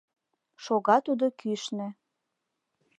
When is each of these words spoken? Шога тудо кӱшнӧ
Шога 0.63 0.97
тудо 1.05 1.25
кӱшнӧ 1.39 1.87